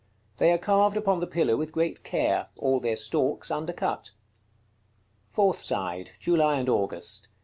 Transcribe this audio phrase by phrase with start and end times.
[0.39, 4.09] They are carved upon the pillar with great care, all their stalks undercut.
[5.29, 6.09] Fourth side.
[6.19, 7.27] July and August.